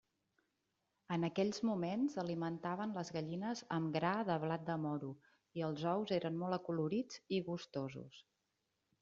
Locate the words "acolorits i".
6.61-7.45